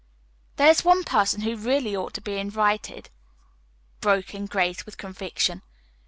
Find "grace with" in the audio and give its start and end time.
4.47-4.97